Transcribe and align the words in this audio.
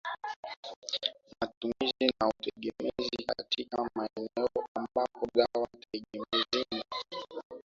matumizi 1.41 2.13
na 2.19 2.27
utegemezi 2.27 3.25
Katika 3.37 3.89
maeneo 3.95 4.49
ambapo 4.75 5.27
dawa 5.35 5.67
tegemezi 5.91 6.65
ni 6.71 6.83